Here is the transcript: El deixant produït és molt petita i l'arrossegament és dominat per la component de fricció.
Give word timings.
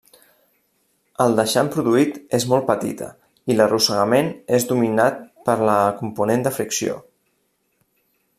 El 1.25 1.35
deixant 1.39 1.67
produït 1.75 2.17
és 2.37 2.47
molt 2.53 2.65
petita 2.69 3.09
i 3.55 3.59
l'arrossegament 3.59 4.33
és 4.59 4.67
dominat 4.73 5.23
per 5.51 5.59
la 5.71 5.79
component 6.01 6.49
de 6.49 6.57
fricció. 6.59 6.99